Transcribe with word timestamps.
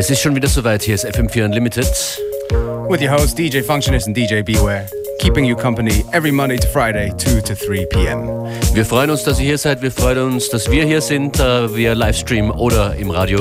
Es 0.00 0.08
ist 0.08 0.22
schon 0.22 0.34
wieder 0.34 0.48
soweit. 0.48 0.82
Hier 0.82 0.94
ist 0.94 1.04
FM4 1.04 1.44
Unlimited. 1.44 1.84
With 2.88 3.02
your 3.02 3.10
host 3.10 3.36
DJ 3.36 3.60
Functionist 3.60 4.06
and 4.06 4.16
DJ 4.16 4.40
Beware. 4.42 4.86
Keeping 5.18 5.44
you 5.44 5.54
company 5.54 6.06
every 6.14 6.32
Monday 6.32 6.56
to 6.56 6.66
Friday, 6.68 7.12
2 7.18 7.42
to 7.42 7.54
3 7.54 7.84
p.m. 7.84 8.46
Wir 8.72 8.86
freuen 8.86 9.10
uns, 9.10 9.24
dass 9.24 9.38
ihr 9.38 9.44
hier 9.44 9.58
seid. 9.58 9.82
Wir 9.82 9.92
freuen 9.92 10.32
uns, 10.32 10.48
dass 10.48 10.70
wir 10.70 10.86
hier 10.86 11.02
sind, 11.02 11.38
äh, 11.38 11.76
via 11.76 11.92
Livestream 11.92 12.50
oder 12.50 12.96
im 12.96 13.10
Radio. 13.10 13.40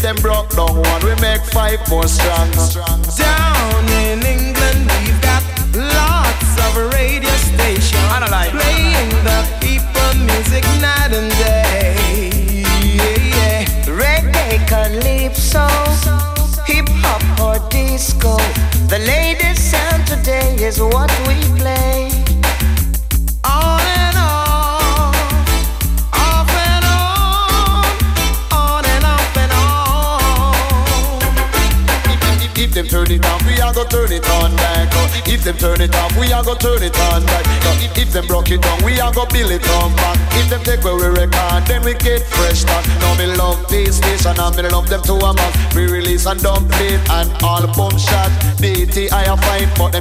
Them 0.00 0.16
broke 0.16 0.50
down 0.50 0.76
one, 0.76 1.04
we 1.04 1.14
make 1.20 1.42
five 1.42 1.80
more 1.88 2.06
strong. 2.06 2.50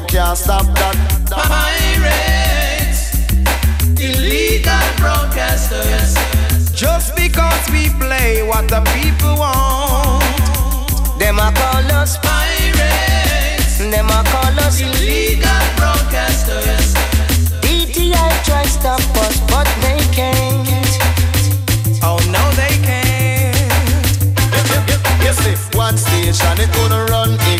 Can't 0.07 0.37
stop 0.37 0.65
that. 0.65 0.95
Pirates, 1.29 3.01
illegal 3.99 4.87
broadcasters. 5.01 6.15
Just 6.73 7.15
because 7.15 7.69
we 7.71 7.89
play 7.99 8.43
what 8.43 8.67
the 8.69 8.81
people 8.95 9.35
want. 9.37 10.23
Them 11.19 11.39
a 11.39 11.51
call 11.51 11.91
us, 11.99 12.17
Pirates, 12.17 13.79
them 13.79 14.07
a 14.07 14.23
call 14.31 14.59
us. 14.65 14.79
illegal 14.79 15.63
broadcasters. 15.75 16.95
DTI 17.61 18.31
try 18.45 18.63
stop 18.63 19.01
us, 19.25 19.39
but 19.51 19.67
they 19.81 19.99
can't. 20.15 20.67
Oh 22.03 22.19
no, 22.31 22.43
they 22.55 22.75
can't. 22.87 23.55
Yes, 25.21 25.45
if 25.47 25.75
one 25.75 25.97
station 25.97 26.59
it 26.59 26.71
gonna 26.73 27.05
run 27.11 27.31
England, 27.31 27.56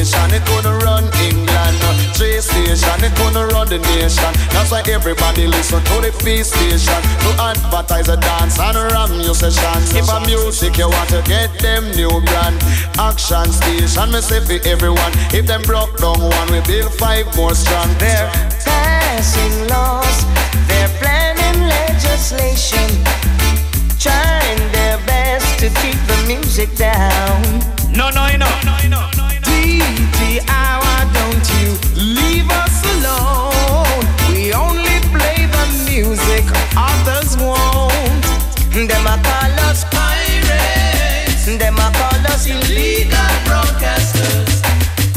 two 0.00 0.06
station 0.06 0.34
it 0.34 0.44
gonna 0.46 0.76
run 0.84 1.04
England, 1.20 1.76
three 2.14 2.40
station 2.40 3.04
it 3.04 3.14
gonna 3.16 3.46
run 3.48 3.68
the 3.68 3.78
nation. 3.78 4.32
That's 4.50 4.70
why 4.70 4.82
everybody 4.88 5.46
listen 5.46 5.82
to 5.84 6.00
the 6.00 6.12
P 6.24 6.42
station 6.42 7.00
to 7.20 7.30
advertise 7.38 8.08
a 8.08 8.16
dance 8.16 8.58
and 8.58 8.76
ram 8.92 9.20
your 9.20 9.34
sessions. 9.34 9.94
If 9.94 10.08
a 10.08 10.20
music 10.26 10.78
you 10.78 10.88
want 10.88 11.10
to 11.10 11.22
get 11.26 11.50
them 11.60 11.84
new 11.92 12.10
brand, 12.24 12.56
action 12.98 13.52
station 13.52 14.10
me 14.12 14.20
say 14.20 14.40
for 14.40 14.60
everyone. 14.66 15.12
If 15.32 15.46
them 15.46 15.62
broke 15.62 15.96
down 15.98 16.20
one, 16.20 16.48
we 16.50 16.60
build 16.62 16.92
five 16.94 17.26
more 17.36 17.54
strong. 17.54 17.88
There. 17.98 18.30
Passing 18.64 19.68
laws, 19.68 20.24
they're 20.68 20.88
planning 21.00 21.68
legislation, 21.68 22.88
trying 23.98 24.60
their 24.72 24.98
best 25.04 25.58
to 25.60 25.68
keep 25.80 25.98
the 26.08 26.24
music 26.26 26.74
down. 26.76 27.42
No, 27.92 28.08
no, 28.10 28.28
no, 28.36 28.48
no, 28.64 28.76
no, 28.88 29.10
no. 29.16 29.29
DTI, 29.60 30.72
why 30.82 31.00
don't 31.12 31.46
you 31.60 31.70
leave 31.94 32.48
us 32.48 32.76
alone? 32.94 34.00
We 34.32 34.52
only 34.54 34.98
play 35.12 35.44
the 35.56 35.64
music 35.84 36.44
others 36.76 37.36
won't. 37.36 38.24
Them 38.72 39.06
a 39.06 39.16
call 39.20 39.58
us, 39.68 39.84
Pirates, 39.92 41.44
them 41.58 41.76
a 41.76 41.88
call 41.98 42.24
us 42.32 42.46
illegal 42.46 43.32
broadcasters. 43.44 44.62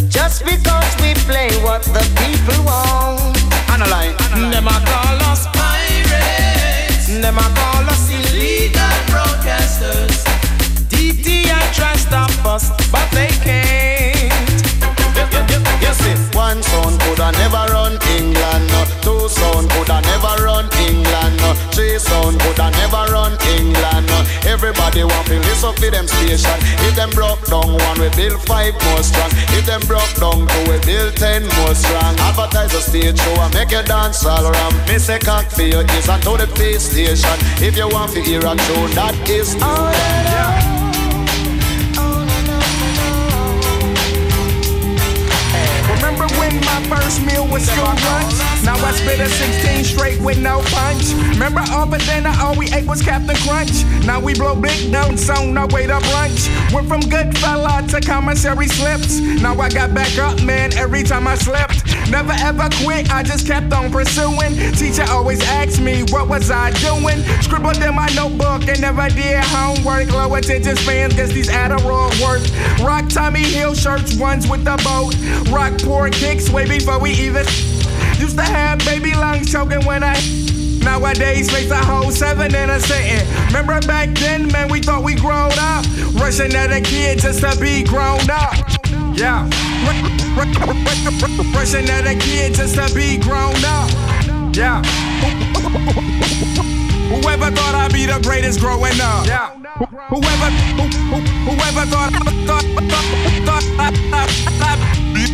just 0.10 0.44
because 0.44 0.92
we 1.02 1.14
play 1.30 1.50
what 1.64 1.84
the 1.84 2.04
people 2.20 2.60
want. 2.66 3.38
Analyze. 3.72 4.18
Them 4.52 4.68
a 4.68 4.78
call 4.90 5.20
us 5.32 5.48
pirates. 5.56 7.08
Them 7.08 7.38
a 7.38 7.48
call 7.60 7.86
us 7.94 8.10
illegal 8.12 8.96
broadcasters. 9.12 10.18
DTI 10.90 11.64
try 11.74 11.96
stop 11.96 12.32
us, 12.46 12.70
but 12.92 13.08
they 13.12 13.30
can't. 13.46 14.03
One 16.54 16.62
sound 16.62 17.02
coulda 17.02 17.32
never 17.32 17.66
run 17.74 17.98
England, 18.14 18.70
two 19.02 19.28
sound 19.28 19.68
coulda 19.72 20.02
never 20.06 20.46
run 20.46 20.70
England, 20.86 21.42
three 21.74 21.98
sound 21.98 22.40
coulda 22.42 22.70
never 22.78 23.12
run 23.12 23.34
England. 23.58 24.08
Everybody 24.46 25.04
want 25.04 25.26
to 25.30 25.40
listen 25.50 25.74
to 25.74 25.90
them 25.90 26.08
station. 26.08 26.60
If 26.86 26.96
them 26.96 27.10
broke 27.10 27.44
down 27.48 27.74
one, 27.74 28.00
we 28.00 28.10
build 28.14 28.40
five 28.44 28.76
more 28.86 29.02
strong. 29.02 29.32
If 29.58 29.66
them 29.66 29.82
broke 29.90 30.14
down 30.22 30.46
two, 30.46 30.70
we 30.70 30.78
build 30.86 31.16
ten 31.16 31.42
more 31.58 31.74
strong. 31.74 32.14
Advertise 32.22 32.76
a 32.76 32.82
stage 32.82 33.20
show 33.20 33.42
and 33.42 33.52
make 33.56 33.72
you 33.72 33.82
dance 33.82 34.24
all 34.24 34.46
around. 34.46 34.76
Me 34.88 35.00
say 35.00 35.18
cock 35.18 35.50
for 35.50 35.64
your 35.64 35.82
ears 35.82 36.08
and 36.08 36.22
to 36.22 36.38
the 36.38 36.46
pay 36.54 36.78
station. 36.78 37.38
If 37.66 37.76
you 37.76 37.90
want 37.90 38.12
to 38.12 38.22
hear 38.22 38.46
a 38.46 38.54
tune, 38.54 38.94
that 38.94 39.18
is 39.28 39.56
new. 39.56 39.64
Oh, 39.66 40.83
My 46.62 46.80
first 46.90 47.26
meal 47.26 47.48
was 47.48 47.66
school 47.66 47.84
lunch? 47.86 48.34
Now 48.64 48.76
I 48.76 48.92
spit 48.94 49.20
a 49.20 49.28
16 49.28 49.84
straight 49.84 50.22
with 50.22 50.40
no 50.40 50.62
punch. 50.66 51.14
Remember 51.34 51.62
all 51.72 51.86
but 51.86 52.02
then 52.02 52.26
all 52.26 52.56
we 52.56 52.72
ate 52.72 52.86
was 52.86 53.02
Captain 53.02 53.36
Crunch. 53.38 53.84
Now 54.06 54.20
we 54.20 54.34
blow 54.34 54.56
big 54.56 54.92
notes 54.92 55.30
on 55.30 55.58
our 55.58 55.68
way 55.68 55.88
to 55.88 56.00
brunch. 56.00 56.74
Went 56.74 56.88
from 56.88 57.02
good 57.02 57.38
fella 57.38 57.86
to 57.90 58.02
commissary 58.02 58.68
slips. 58.68 59.20
Now 59.20 59.60
I 59.60 59.70
got 59.70 59.94
back 59.94 60.18
up, 60.18 60.42
man, 60.44 60.74
every 60.74 61.04
time 61.04 61.28
I 61.28 61.36
slipped. 61.36 61.83
Never 62.13 62.34
ever 62.46 62.70
quit, 62.84 63.12
I 63.12 63.24
just 63.24 63.48
kept 63.48 63.74
on 63.74 63.91
pursuing. 63.91 64.53
Teacher 64.74 65.03
always 65.10 65.41
asked 65.41 65.82
me, 65.82 66.03
what 66.12 66.29
was 66.29 66.51
I 66.51 66.70
doing? 66.74 67.17
Scribbled 67.41 67.77
in 67.77 67.96
my 67.96 68.08
notebook 68.13 68.67
and 68.67 68.79
never 68.79 69.10
did 69.10 69.43
homework. 69.46 70.12
Low 70.12 70.36
attention 70.36 70.75
spans, 70.75 71.15
guess 71.15 71.34
these 71.34 71.50
Adderall 71.50 72.13
work. 72.22 72.43
Rock 72.86 73.10
Tommy 73.10 73.41
Hill 73.41 73.74
shirts, 73.74 74.15
ones 74.20 74.48
with 74.48 74.63
the 74.63 74.77
boat. 74.86 75.17
Rock 75.51 75.74
poor 75.82 76.12
kicks 76.12 76.51
way 76.51 76.67
before 76.67 77.00
we 77.00 77.13
even. 77.13 77.48
Used 78.20 78.38
to 78.38 78.43
have 78.43 78.77
baby 78.86 79.15
lungs 79.15 79.51
choking 79.51 79.84
when 79.84 80.03
I. 80.03 80.13
Nowadays, 80.84 81.50
face 81.50 81.72
a 81.72 81.77
whole 81.77 82.12
seven 82.12 82.53
in 82.53 82.70
a 82.70 82.79
sitting. 82.79 83.27
Remember 83.48 83.82
back 83.88 84.10
then, 84.10 84.51
man, 84.51 84.70
we 84.70 84.82
thought 84.82 85.03
we 85.03 85.15
grown 85.15 85.51
up. 85.58 85.84
Rushing 86.13 86.53
at 86.53 86.72
a 86.72 86.82
kid 86.82 87.17
just 87.17 87.39
to 87.39 87.60
be 87.60 87.84
grown 87.84 88.29
up. 88.29 88.83
Yeah. 89.15 89.48
Rushing 91.53 91.89
at 91.89 92.08
a 92.08 92.15
kid 92.15 92.55
just 92.55 92.75
to 92.75 92.93
be 92.96 93.17
grown 93.17 93.55
up. 93.63 93.89
Yeah. 94.55 94.82
Whoever 97.10 97.51
thought 97.51 97.75
I'd 97.75 97.93
be 97.93 98.05
the 98.05 98.20
greatest 98.24 98.60
growing 98.60 99.00
up. 99.00 99.27
Yeah. 99.27 99.51
Whoever, 100.10 100.50
who, 100.77 100.84
who, 101.10 101.22
whoever 101.46 101.86
thought, 101.89 102.12
thought, 102.46 102.65
thought, 102.89 103.05
thought 103.46 103.65
I, 103.77 103.91
I, 104.62 104.77
be, 105.13 105.25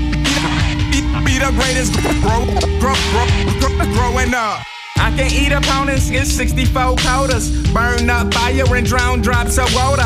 be 1.26 1.40
the 1.40 1.52
greatest 1.56 1.94
grow, 2.22 2.46
grow, 2.80 2.96
grow, 3.12 3.28
grow, 3.60 3.94
growing 3.94 4.34
up. 4.34 4.66
I 5.00 5.16
can 5.16 5.32
eat 5.32 5.52
a 5.52 5.62
pound 5.62 5.90
and 5.90 6.02
get 6.12 6.28
64 6.28 6.96
quotas. 6.98 7.50
Burn 7.74 8.10
up 8.10 8.34
fire 8.34 8.76
and 8.76 8.86
drown 8.86 9.22
drops 9.22 9.58
of 9.58 9.74
water. 9.74 10.04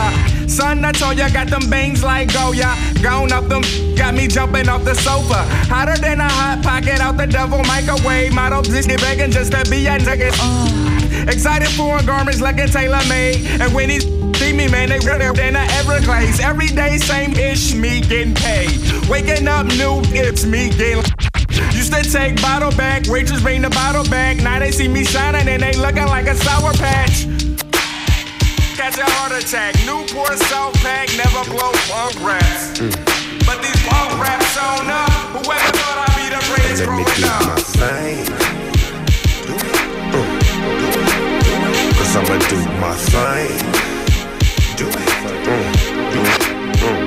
Son, 0.47 0.85
I 0.85 0.91
told 0.91 1.17
ya, 1.17 1.29
got 1.29 1.47
them 1.47 1.69
bangs 1.69 2.03
like 2.03 2.33
Goya. 2.33 2.75
Gone 3.01 3.31
up 3.31 3.47
them, 3.47 3.63
got 3.95 4.13
me 4.13 4.27
jumping 4.27 4.69
off 4.69 4.83
the 4.85 4.95
sofa. 4.95 5.43
Hotter 5.67 5.97
than 5.97 6.19
a 6.19 6.29
hot 6.29 6.63
pocket 6.63 6.99
out 6.99 7.17
the 7.17 7.27
devil 7.27 7.63
microwave. 7.63 8.33
Model 8.33 8.61
get 8.61 8.87
begging 8.97 9.31
just 9.31 9.51
to 9.51 9.69
be 9.69 9.85
a 9.87 9.97
nugget. 9.99 10.33
Uh. 10.39 11.27
Excited 11.27 11.69
for 11.69 12.01
garments 12.03 12.41
like 12.41 12.59
a 12.59 12.67
tailor 12.67 13.01
made. 13.07 13.45
And 13.61 13.73
when 13.73 13.89
he's 13.89 14.05
see 14.43 14.53
me, 14.53 14.67
man, 14.67 14.89
they 14.89 14.99
redder 14.99 15.33
than 15.33 15.55
a 15.55 15.65
Everglades. 15.79 16.39
Every 16.39 16.67
day, 16.67 16.97
same 16.97 17.33
ish, 17.33 17.73
me 17.73 18.01
getting 18.01 18.35
paid. 18.35 18.71
Waking 19.09 19.47
up 19.47 19.65
new, 19.67 20.01
it's 20.13 20.45
me 20.45 20.69
getting. 20.69 21.32
Used 21.71 21.93
to 21.93 22.03
take 22.03 22.41
bottle 22.41 22.71
back, 22.71 23.07
waitress 23.07 23.41
bring 23.41 23.61
the 23.61 23.69
bottle 23.69 24.03
back. 24.09 24.37
Now 24.37 24.59
they 24.59 24.71
see 24.71 24.87
me 24.87 25.03
shining 25.03 25.47
and 25.47 25.61
they 25.61 25.73
looking 25.73 26.07
like 26.07 26.27
a 26.27 26.35
sour 26.35 26.73
patch. 26.73 27.25
Catch 28.75 28.97
a 28.97 29.05
heart 29.05 29.31
attack, 29.31 29.75
Newport 29.85 30.37
South 30.49 30.73
Pack, 30.81 31.09
never 31.15 31.43
blow 31.49 31.71
punk 31.87 32.19
raps. 32.21 32.79
But 33.45 33.61
these 33.61 33.79
punk 33.87 34.19
raps 34.19 34.57
on 34.57 34.89
up. 34.89 35.09
Whoever 35.35 35.71
thought 35.77 35.97
I'd 36.07 36.15
be 36.17 36.27
the 36.33 36.41
greatest 36.49 36.83
growing 36.83 37.23
up? 37.23 37.63
Mm. 40.13 40.33
Cause 41.97 42.15
I'ma 42.15 42.37
do 42.49 42.57
my 42.79 42.93
thing. 42.95 43.57
do 44.77 44.87
it. 44.87 44.93
Mm, 45.43 45.73
mm, 46.13 46.29
mm. 46.81 46.97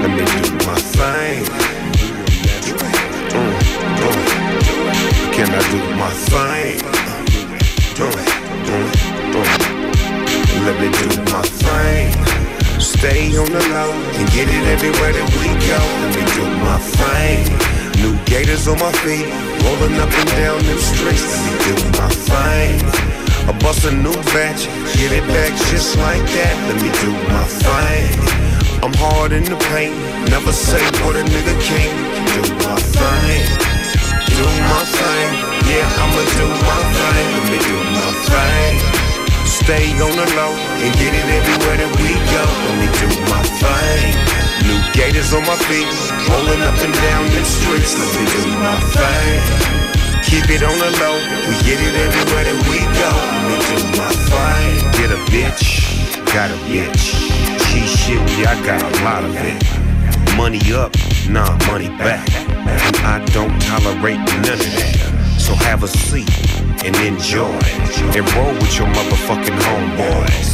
Let 0.00 0.10
me 0.10 0.24
do 0.42 0.66
my 0.66 0.78
thing. 0.78 1.75
Mm, 3.86 4.26
mm. 4.66 5.32
Can 5.34 5.48
I 5.50 5.62
do 5.70 5.80
my 6.00 6.10
thing? 6.30 6.78
Mm, 7.96 8.12
mm, 8.66 8.90
mm. 9.34 9.76
Let 10.66 10.76
me 10.80 10.88
do 11.00 11.08
my 11.32 11.42
thing. 11.42 12.10
Stay 12.80 13.36
on 13.36 13.46
the 13.50 13.62
low 13.74 13.92
and 13.92 14.26
get 14.32 14.48
it 14.48 14.64
everywhere 14.74 15.12
that 15.12 15.28
we 15.38 15.48
go. 15.70 15.80
Let 16.02 16.10
me 16.16 16.24
do 16.34 16.44
my 16.64 16.78
thing. 16.98 17.42
New 18.02 18.14
gators 18.24 18.66
on 18.68 18.78
my 18.78 18.92
feet, 19.04 19.26
rolling 19.64 19.96
up 20.00 20.12
and 20.12 20.30
down 20.36 20.58
them 20.64 20.78
streets. 20.78 21.24
Let 21.32 21.42
me 21.46 21.54
do 21.64 21.74
my 22.00 22.08
thing. 22.28 22.74
I 23.48 23.52
bust 23.60 23.84
a 23.84 23.92
new 23.92 24.12
batch, 24.34 24.66
get 24.98 25.12
it 25.12 25.26
back 25.28 25.52
just 25.70 25.96
like 25.98 26.22
that. 26.34 26.54
Let 26.66 26.76
me 26.82 26.90
do 27.00 27.12
my 27.30 27.44
thing. 27.46 28.10
I'm 28.82 28.94
hard 28.94 29.32
in 29.32 29.44
the 29.44 29.56
paint, 29.70 29.94
never 30.30 30.52
say 30.52 30.82
what 31.04 31.16
a 31.16 31.22
nigga 31.22 31.54
can't. 31.62 31.96
Do 32.34 32.42
my 32.66 32.76
thing, 32.96 33.44
do 34.34 34.44
my 34.66 34.82
thing. 34.86 35.30
Yeah, 35.70 35.86
I'ma 36.02 36.22
do 36.38 36.46
my 36.46 36.80
thing. 36.94 37.26
Let 37.34 37.46
me 37.52 37.58
do 37.62 37.78
my 37.94 38.10
thing. 38.26 38.74
Stay 39.46 39.90
on 39.98 40.14
the 40.14 40.26
low 40.38 40.54
and 40.54 40.90
get 40.94 41.12
it 41.14 41.26
everywhere 41.26 41.76
that 41.82 41.92
we 41.98 42.14
go. 42.30 42.42
Let 42.66 42.76
me 42.78 42.88
do 43.02 43.08
my 43.30 43.42
thing. 43.62 44.14
New 44.66 44.78
gators 44.92 45.32
on 45.34 45.42
my 45.46 45.58
feet, 45.66 45.86
rolling 46.30 46.62
up 46.62 46.78
and 46.82 46.94
down 46.94 47.24
the 47.30 47.42
streets. 47.44 47.94
Let 47.98 48.10
me 48.14 48.24
do 48.30 48.42
my 48.62 48.78
thing. 48.94 49.86
Keep 50.26 50.50
it 50.50 50.62
on 50.62 50.76
the 50.78 50.90
low, 50.98 51.18
we 51.46 51.54
get 51.62 51.78
it 51.78 51.94
everywhere 51.94 52.44
that 52.46 52.58
we 52.66 52.82
go. 52.98 53.10
Let 53.10 53.50
me 53.50 53.58
do 53.70 53.78
my 53.98 54.10
thing. 54.30 54.74
Get 54.98 55.10
a 55.14 55.20
bitch, 55.30 56.22
got 56.34 56.50
a 56.50 56.58
bitch. 56.66 57.14
She 57.70 57.86
shit, 57.86 58.38
yeah, 58.38 58.54
I 58.54 58.66
got 58.66 58.82
a 58.82 59.04
lot 59.04 59.24
of 59.24 59.34
it. 59.36 60.36
Money 60.36 60.60
up, 60.72 60.94
nah, 61.28 61.56
money 61.66 61.88
back. 61.90 62.45
And 62.68 62.96
I 63.06 63.24
don't 63.32 63.54
tolerate 63.62 64.18
none 64.42 64.58
of 64.58 64.72
that. 64.78 65.38
So 65.38 65.54
have 65.54 65.82
a 65.82 65.88
seat 65.88 66.30
and 66.84 66.94
enjoy. 67.02 67.54
And 68.14 68.24
roll 68.34 68.54
with 68.58 68.74
your 68.78 68.88
motherfucking 68.90 69.58
homeboys. 69.66 70.48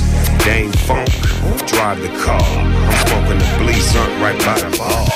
Dame 0.45 0.73
Funk, 0.85 1.09
drive 1.67 2.01
the 2.03 2.13
car. 2.21 2.43
I'm 2.43 2.99
smoking 3.07 3.39
the 3.39 3.49
bleach 3.63 3.95
up 3.97 4.11
right 4.21 4.39
by 4.45 4.59
the 4.59 4.71
bar. 4.77 5.07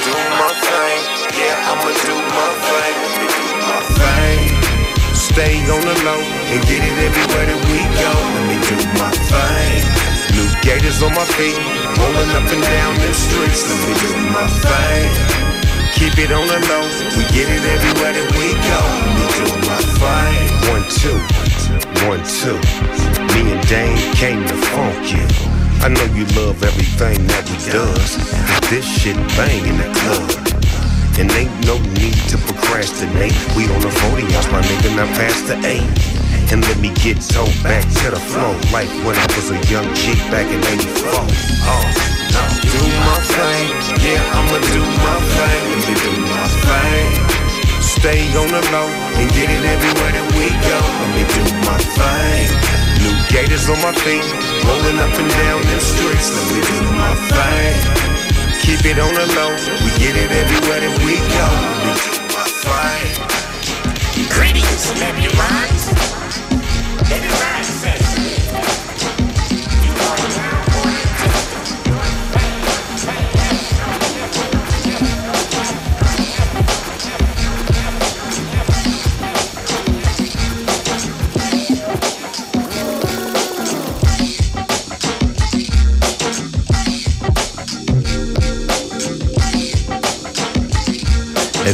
Do 0.00 0.14
my 0.38 0.52
thing, 0.64 1.00
yeah, 1.34 1.70
I'ma 1.70 1.90
do 2.06 2.14
my 2.14 2.48
thing. 2.64 2.96
Do 3.28 3.42
my 3.66 3.80
thing. 3.98 4.38
Stay 5.14 5.58
on 5.68 5.82
the 5.82 5.96
low 6.06 6.22
and 6.22 6.62
get 6.64 6.80
it 6.80 6.96
everywhere 7.04 7.46
that 7.50 7.60
we 7.68 7.78
go. 7.98 8.10
Let 8.32 8.44
me 8.48 8.56
do 8.70 8.78
my 8.96 9.10
thing. 9.28 9.82
New 10.38 10.48
gators 10.62 11.02
on 11.02 11.12
my 11.14 11.26
feet, 11.36 11.58
rolling 11.98 12.30
up 12.38 12.46
and 12.48 12.62
down 12.62 12.94
the 13.02 13.12
streets. 13.12 13.66
Let 13.66 13.78
me 13.82 13.94
do 13.98 14.10
my 14.30 14.46
thing. 14.62 15.57
Keep 15.98 16.14
it 16.16 16.30
on 16.30 16.46
the 16.46 16.62
low, 16.70 16.86
we 17.18 17.26
get 17.34 17.50
it 17.50 17.58
everywhere 17.58 18.14
that 18.14 18.30
we 18.38 18.54
go. 18.54 18.80
Me 19.18 19.24
do 19.34 19.50
my 19.66 19.82
thing. 19.98 20.46
One, 20.70 20.86
two, 20.94 21.18
one, 22.06 22.22
two. 22.22 22.54
Me 23.34 23.50
and 23.50 23.58
Dame 23.66 23.98
came 24.14 24.46
to 24.46 24.54
funk 24.70 24.94
you. 25.10 25.26
I 25.82 25.90
know 25.90 26.06
you 26.14 26.22
love 26.38 26.62
everything 26.62 27.26
that 27.26 27.42
we 27.50 27.58
does. 27.74 28.14
This 28.70 28.86
shit 28.86 29.18
bang 29.34 29.66
in 29.66 29.74
the 29.74 29.90
club. 29.98 30.30
And 31.18 31.26
ain't 31.34 31.50
no 31.66 31.74
need 31.98 32.14
to 32.30 32.38
procrastinate. 32.46 33.34
We 33.58 33.66
on 33.66 33.82
the 33.82 33.90
40 33.90 34.22
ounce, 34.38 34.46
my 34.54 34.62
nigga, 34.62 34.94
not 34.94 35.10
past 35.18 35.50
the 35.50 35.58
eight. 35.66 35.82
And 36.54 36.62
let 36.62 36.78
me 36.78 36.94
get 37.02 37.18
told 37.26 37.50
back 37.66 37.82
to 38.06 38.14
the 38.14 38.22
flow 38.30 38.54
like 38.70 38.86
when 39.02 39.18
I 39.18 39.26
was 39.34 39.50
a 39.50 39.58
young 39.66 39.90
chick 39.98 40.18
back 40.30 40.46
in 40.46 40.62
84. 40.62 41.10
Oh. 41.66 42.17
Do 42.28 42.82
my 43.08 43.18
thing, 43.24 43.68
yeah, 44.04 44.36
I'ma 44.36 44.58
do 44.72 44.82
my 44.84 45.16
thing. 45.36 45.62
Let 45.72 45.82
me 45.88 45.94
do 46.04 46.12
my 46.28 46.46
thing. 46.64 47.10
Stay 47.80 48.20
on 48.36 48.48
the 48.48 48.62
low 48.70 48.88
and 49.18 49.26
get 49.32 49.48
it 49.48 49.64
everywhere 49.64 50.12
that 50.12 50.28
we 50.36 50.46
go. 50.68 50.78
Let 51.00 51.10
me 51.16 51.24
do 51.34 51.44
my 51.64 51.78
thing. 51.98 52.46
New 53.02 53.16
gators 53.32 53.68
on 53.68 53.80
my 53.80 53.92
feet, 54.04 54.26
rolling 54.66 54.98
up 55.00 55.14
and 55.16 55.30
down 55.40 55.60
the 55.72 55.80
streets. 55.80 56.28
Let 56.36 56.46
me 56.52 56.60
do 56.68 56.78
my 56.94 57.12
thing. 57.32 57.76
Keep 58.62 58.84
it 58.84 58.98
on 59.00 59.14
the 59.14 59.26
low, 59.34 59.52
we 59.82 59.90
get 59.96 60.14
it 60.14 60.30
everywhere 60.30 60.80
that 60.84 60.94
we 61.04 61.16
go. 61.16 61.46
Let 61.48 61.88
me 61.88 61.94
do 62.04 62.12
my 62.36 62.44
thing. 62.62 63.28
Greetings, 64.28 64.84
everyone. 65.00 65.68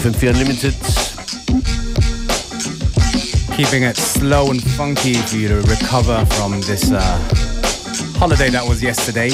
FM4 0.04 0.30
Unlimited. 0.32 0.74
Keeping 3.56 3.84
it 3.84 3.96
slow 3.96 4.50
and 4.50 4.62
funky 4.62 5.14
for 5.14 5.36
you 5.36 5.48
to 5.48 5.62
recover 5.62 6.26
from 6.26 6.60
this 6.60 6.92
uh, 6.92 7.00
holiday 8.18 8.50
that 8.50 8.68
was 8.68 8.82
yesterday. 8.82 9.32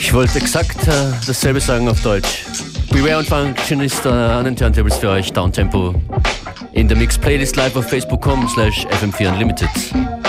Ich 0.00 0.12
wollte 0.12 0.38
exakt 0.38 0.88
uh, 0.88 1.12
dasselbe 1.28 1.60
sagen 1.60 1.88
auf 1.88 2.02
Deutsch. 2.02 2.44
Beware 2.90 3.18
und 3.18 3.28
Functionist 3.28 4.04
uh, 4.04 4.08
an 4.08 4.46
den 4.46 4.56
Turntables 4.56 4.96
für 4.96 5.10
euch, 5.10 5.32
Downtempo. 5.32 5.94
In 6.72 6.88
der 6.88 6.96
Mix 6.96 7.16
Playlist 7.16 7.54
live 7.54 7.76
auf 7.76 7.88
facebook.com 7.88 8.48
slash 8.48 8.84
FM4 8.86 9.28
Unlimited. 9.28 10.19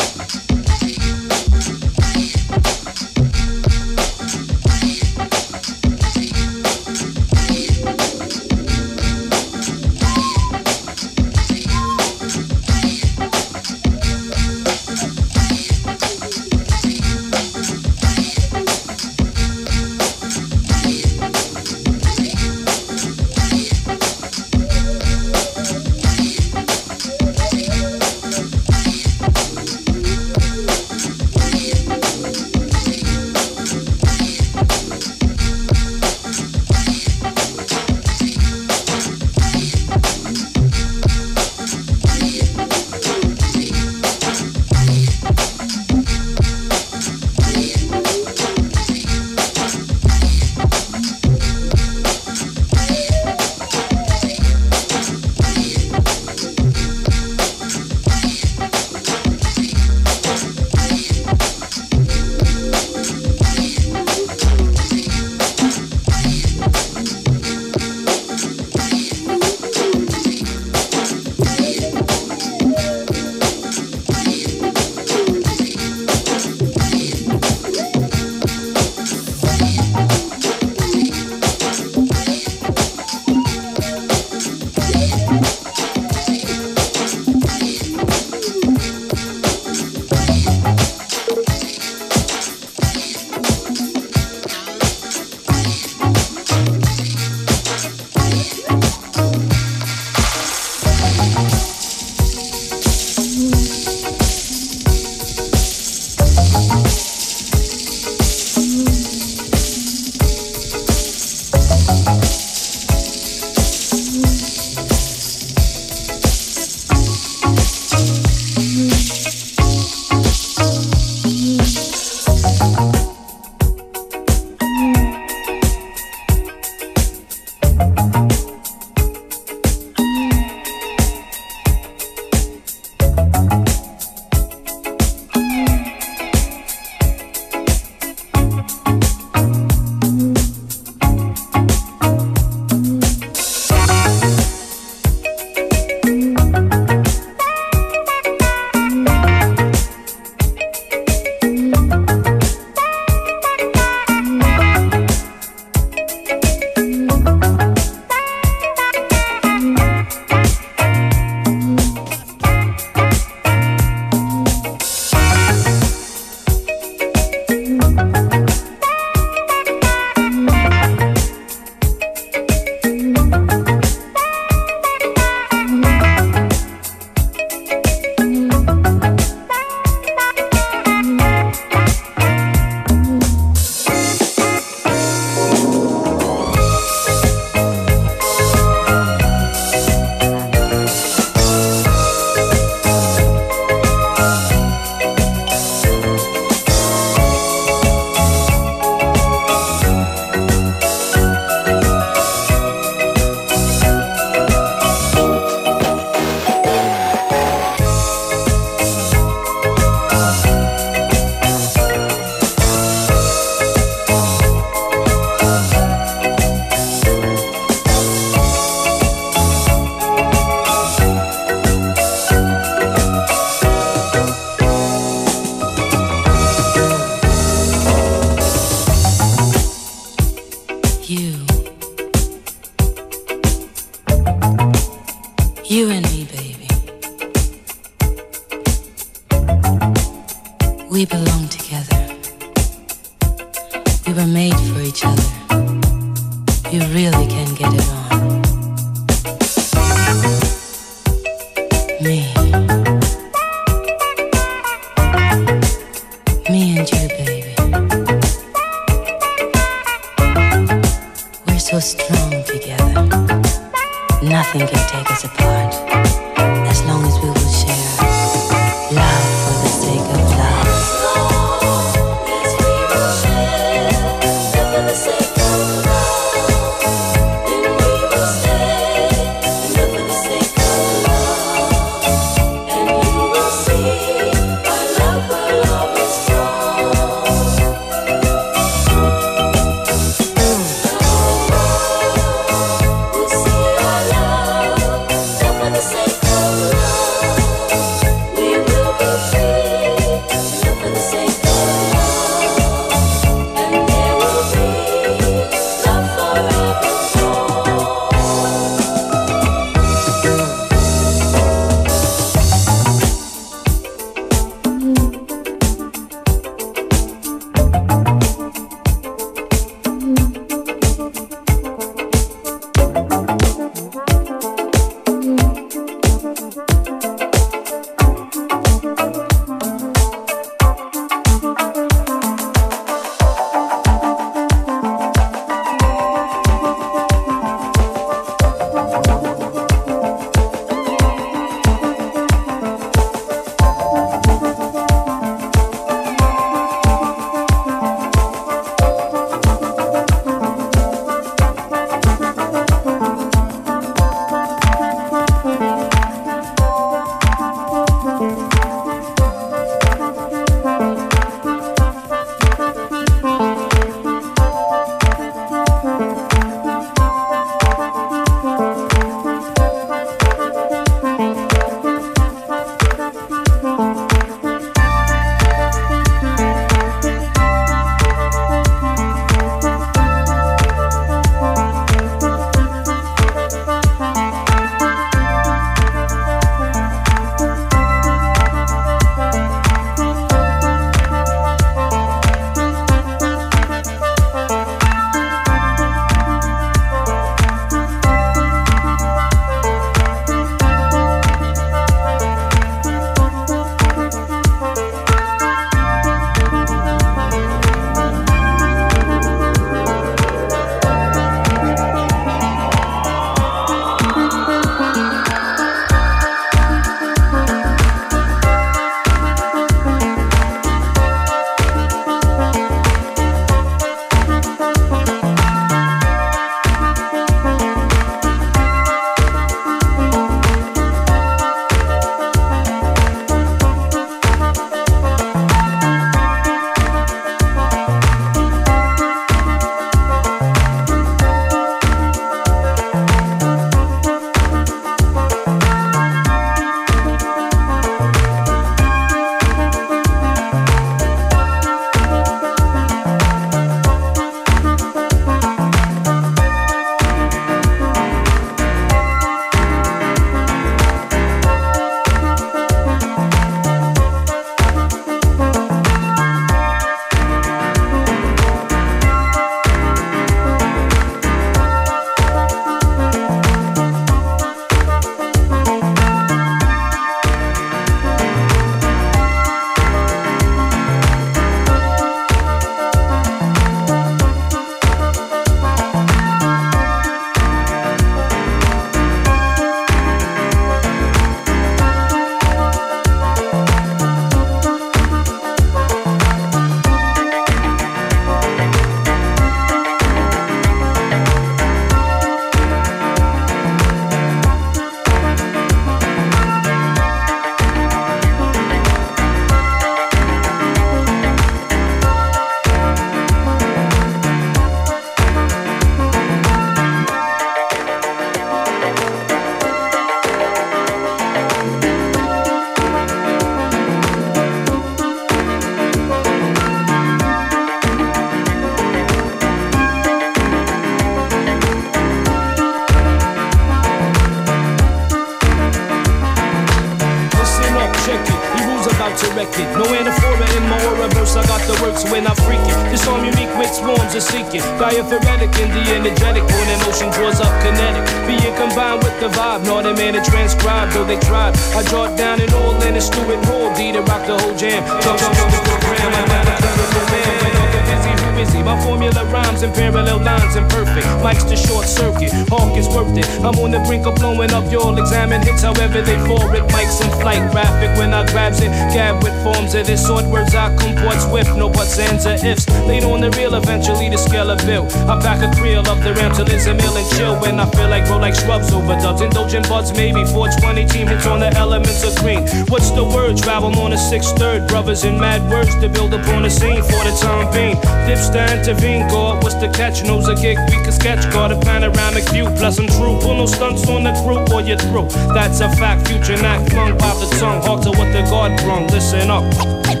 The 574.11 574.17
scale 574.17 574.49
of 574.51 574.59
bill. 574.65 574.85
I 575.07 575.19
pack 575.19 575.39
a 575.41 575.49
creel 575.57 575.79
up 575.87 576.03
the 576.03 576.13
ram 576.13 576.35
till 576.35 576.47
it's 576.47 576.67
a 576.67 576.73
mill 576.73 576.95
and 576.95 577.07
chill. 577.15 577.39
When 577.39 577.59
I 577.59 577.65
feel 577.71 577.89
like 577.89 578.05
grow 578.05 578.17
like 578.17 578.35
shrubs 578.35 578.71
over 578.73 578.95
dubs. 578.99 579.21
Indulgent 579.21 579.67
buds, 579.69 579.91
maybe 579.93 580.25
420 580.25 580.85
team 580.87 581.07
hits 581.07 581.25
on 581.25 581.39
the 581.39 581.49
elements 581.55 582.03
of 582.03 582.15
green. 582.19 582.43
What's 582.67 582.91
the 582.91 583.03
word? 583.03 583.37
Travel 583.37 583.71
on 583.79 583.93
a 583.93 583.97
six 583.97 584.31
third. 584.33 584.67
Brothers 584.67 585.03
in 585.05 585.19
mad 585.19 585.41
words 585.49 585.73
to 585.79 585.87
build 585.87 586.13
upon 586.13 586.43
the 586.43 586.49
scene 586.49 586.83
for 586.83 587.01
the 587.07 587.15
time 587.21 587.47
being. 587.53 587.79
Dips 588.05 588.29
to 588.29 588.43
intervene, 588.53 589.07
God. 589.07 589.43
What's 589.43 589.55
the 589.55 589.69
catch? 589.69 590.03
Knows 590.03 590.27
a 590.27 590.35
gig 590.35 590.57
we 590.67 590.77
can 590.83 590.91
sketch, 590.91 591.23
got 591.31 591.51
a 591.51 591.59
panoramic 591.59 592.27
view. 592.29 592.45
Plus, 592.59 592.79
I'm 592.79 592.87
true. 592.87 593.17
Pull 593.21 593.37
no 593.37 593.45
stunts 593.45 593.87
on 593.87 594.03
the 594.03 594.11
group 594.25 594.51
or 594.51 594.61
you're 594.61 594.77
through. 594.77 595.07
That's 595.33 595.61
a 595.61 595.69
fact, 595.79 596.07
future 596.07 596.41
not 596.41 596.67
flung 596.69 596.97
by 596.97 597.13
the 597.15 597.27
tongue. 597.39 597.61
Hard 597.63 597.83
to 597.83 597.89
what 597.91 598.11
the 598.11 598.21
God 598.29 598.59
brung. 598.63 598.87
Listen 598.87 599.31
up. 599.31 600.00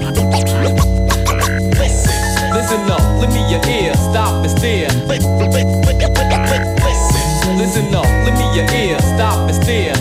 Listen 2.71 2.89
up, 2.89 3.01
let 3.19 3.29
me 3.33 3.41
your 3.51 3.59
ear, 3.69 3.93
stop 3.95 4.45
and 4.45 4.49
stare. 4.49 4.87
Listen 7.57 7.93
up, 7.93 8.05
let 8.23 8.33
me 8.39 8.45
your 8.55 8.63
ear, 8.73 8.97
stop 8.99 9.49
and 9.49 9.55
stare. 9.61 9.93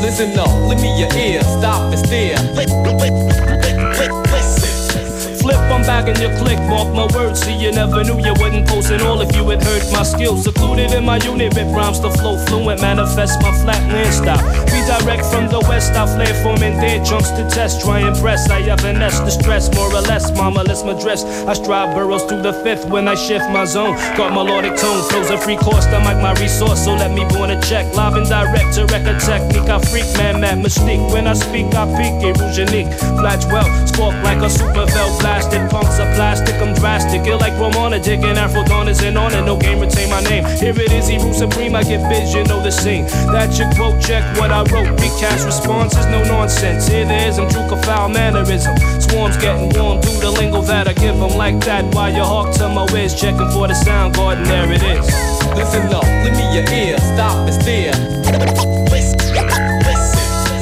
Listen 0.00 0.38
up, 0.38 0.48
let 0.66 0.80
me 0.80 0.98
your 0.98 1.12
ear, 1.14 1.42
stop 1.42 1.92
and 1.92 1.98
stare 1.98 3.37
back 5.88 6.06
in 6.06 6.20
your 6.20 6.36
click. 6.36 6.60
Mark 6.68 6.92
my 6.92 7.08
words, 7.16 7.40
see 7.40 7.56
you 7.56 7.72
never 7.72 8.04
knew 8.04 8.20
you 8.20 8.34
wouldn't 8.36 8.68
post 8.68 8.90
it 8.90 9.00
all 9.00 9.20
if 9.22 9.34
you 9.34 9.42
had 9.48 9.64
heard 9.64 9.82
my 9.90 10.02
skills. 10.02 10.44
Secluded 10.44 10.92
in 10.92 11.04
my 11.04 11.16
unit 11.24 11.56
with 11.56 11.72
rhymes 11.72 11.98
to 12.00 12.10
flow 12.20 12.36
fluent, 12.44 12.82
manifest 12.82 13.40
my 13.40 13.50
flatland 13.62 14.12
style. 14.12 14.44
Redirect 14.68 15.24
from 15.32 15.48
the 15.48 15.60
west, 15.66 15.92
I 15.96 16.04
flare 16.04 16.36
forming 16.44 16.76
dead 16.76 17.06
chunks 17.06 17.30
to 17.30 17.48
test. 17.48 17.80
Try 17.80 18.00
and 18.00 18.14
press, 18.16 18.50
I 18.50 18.60
have 18.68 18.84
an 18.84 19.00
stress, 19.30 19.74
more 19.74 19.88
or 19.88 20.02
less. 20.02 20.30
Mama, 20.36 20.62
let's 20.62 20.84
my 20.84 20.92
dress. 21.00 21.24
I 21.48 21.54
strive 21.54 21.94
burrows 21.96 22.24
through 22.24 22.42
the 22.42 22.52
fifth 22.62 22.84
when 22.90 23.08
I 23.08 23.14
shift 23.14 23.48
my 23.50 23.64
zone. 23.64 23.96
Got 24.16 24.34
melodic 24.34 24.76
tone, 24.76 25.02
flows 25.08 25.30
a 25.30 25.38
free 25.38 25.56
course, 25.56 25.86
I 25.86 26.04
like 26.04 26.20
my 26.20 26.34
resource, 26.34 26.84
so 26.84 26.92
let 26.94 27.12
me 27.12 27.24
born 27.32 27.50
a 27.50 27.58
check. 27.62 27.84
Live 27.96 28.14
and 28.14 28.28
direct 28.28 28.74
to 28.74 28.84
record 28.92 29.20
technique. 29.20 29.68
I 29.72 29.78
freak, 29.88 30.08
man, 30.20 30.42
that 30.42 30.58
mystique. 30.58 31.00
When 31.12 31.26
I 31.26 31.32
speak, 31.32 31.74
I 31.74 31.88
peak, 31.96 32.14
it 32.28 32.36
rouge 32.38 32.58
unique. 32.58 32.92
Flash 33.16 33.46
well, 33.46 33.68
spark 33.86 34.14
like 34.22 34.42
a 34.44 34.50
super 34.50 34.84
bell 34.84 35.10
blast 35.20 35.38
plastic, 35.38 35.70
punks 35.78 35.98
are 36.00 36.12
plastic, 36.14 36.54
I'm 36.56 36.74
drastic. 36.74 37.26
Ill 37.26 37.38
like 37.38 37.54
Romana, 37.58 37.98
digging 37.98 38.36
Afro 38.36 38.64
Dawners 38.64 39.02
and 39.02 39.16
on 39.18 39.32
it. 39.34 39.42
No 39.42 39.56
game, 39.56 39.80
retain 39.80 40.10
my 40.10 40.20
name. 40.22 40.44
Here 40.44 40.74
it 40.74 40.92
is, 40.92 41.08
he 41.08 41.16
Eru 41.16 41.32
Supreme, 41.32 41.74
I 41.74 41.82
get 41.82 42.02
vision, 42.08 42.44
know 42.44 42.62
the 42.62 42.70
scene. 42.70 43.04
That 43.32 43.56
your 43.58 43.70
quote, 43.74 44.00
check 44.00 44.24
what 44.38 44.50
I 44.50 44.62
wrote. 44.70 44.90
Recast 45.00 45.46
responses, 45.46 46.06
no 46.06 46.22
nonsense. 46.24 46.88
Here 46.88 47.04
there 47.04 47.28
is, 47.28 47.38
I'm 47.38 47.46
a 47.46 47.82
foul 47.82 48.08
mannerism. 48.08 48.76
Swarms 49.00 49.36
getting 49.36 49.70
warm, 49.78 50.00
do 50.00 50.10
the 50.20 50.30
lingo 50.30 50.62
that 50.62 50.88
I 50.88 50.94
give 50.94 51.16
them 51.18 51.36
like 51.36 51.60
that. 51.60 51.84
While 51.94 52.12
your 52.12 52.26
hawk 52.26 52.54
to 52.56 52.68
my 52.68 52.84
whiz, 52.92 53.14
checking 53.14 53.50
for 53.50 53.68
the 53.68 53.74
sound 53.74 54.14
garden, 54.14 54.44
there 54.44 54.70
it 54.72 54.82
is. 54.82 55.06
Listen 55.54 55.86
up, 55.94 56.04
let 56.24 56.34
me 56.36 56.44
your 56.54 56.66
ear, 56.72 56.98
stop 56.98 57.48
and 57.48 57.62
stare. 57.62 57.94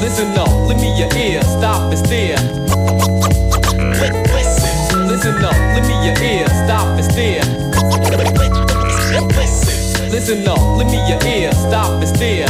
Listen 0.01 0.37
up, 0.37 0.49
let 0.67 0.77
me 0.79 0.97
your 0.97 1.09
ear, 1.17 1.41
stop 1.41 1.91
and 1.91 1.99
stare. 2.05 2.66
Listen 10.17 10.47
up, 10.47 10.57
let 10.79 10.87
me 10.87 10.97
your 11.07 11.23
ear, 11.27 11.51
stop 11.51 12.01
and 12.01 12.07
stare. 12.07 12.46